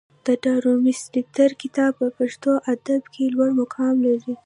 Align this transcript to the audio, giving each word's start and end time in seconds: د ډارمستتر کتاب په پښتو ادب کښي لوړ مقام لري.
د 0.25 0.27
ډارمستتر 0.43 1.49
کتاب 1.61 1.91
په 1.99 2.07
پښتو 2.17 2.51
ادب 2.73 3.01
کښي 3.13 3.25
لوړ 3.33 3.49
مقام 3.61 3.95
لري. 4.07 4.33